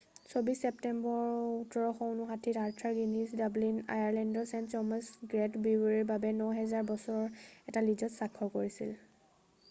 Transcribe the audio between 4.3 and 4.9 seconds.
Saint